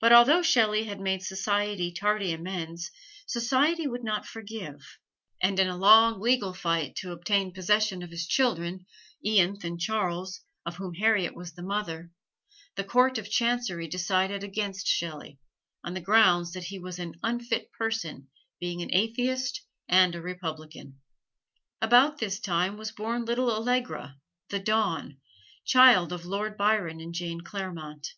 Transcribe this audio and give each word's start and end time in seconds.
But 0.00 0.12
although 0.12 0.42
Shelley 0.42 0.84
had 0.84 1.00
made 1.00 1.24
society 1.24 1.90
tardy 1.92 2.32
amends, 2.32 2.92
society 3.26 3.84
would 3.88 4.04
not 4.04 4.28
forgive; 4.28 5.00
and 5.42 5.58
in 5.58 5.66
a 5.66 5.76
long 5.76 6.20
legal 6.20 6.52
fight 6.54 6.94
to 6.98 7.10
obtain 7.10 7.52
possession 7.52 8.04
of 8.04 8.10
his 8.12 8.28
children, 8.28 8.86
Ianthe 9.26 9.64
and 9.64 9.80
Charles, 9.80 10.42
of 10.64 10.76
whom 10.76 10.94
Harriet 10.94 11.34
was 11.34 11.52
the 11.54 11.64
mother, 11.64 12.12
the 12.76 12.84
Court 12.84 13.18
of 13.18 13.28
Chancery 13.28 13.88
decided 13.88 14.44
against 14.44 14.86
Shelley, 14.86 15.40
on 15.82 15.94
the 15.94 16.00
grounds 16.00 16.52
that 16.52 16.62
he 16.66 16.78
was 16.78 17.00
"an 17.00 17.14
unfit 17.24 17.72
person, 17.72 18.28
being 18.60 18.82
an 18.82 18.94
atheist 18.94 19.62
and 19.88 20.14
a 20.14 20.22
republican." 20.22 21.00
About 21.82 22.18
this 22.18 22.38
time 22.38 22.76
was 22.76 22.92
born 22.92 23.24
little 23.24 23.50
Allegra, 23.50 24.16
"the 24.50 24.60
Dawn," 24.60 25.16
child 25.64 26.12
of 26.12 26.24
Lord 26.24 26.56
Byron 26.56 27.00
and 27.00 27.12
Jane 27.12 27.40
Clairmont. 27.40 28.14